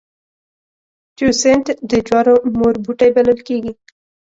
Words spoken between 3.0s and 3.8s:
بلل کېږي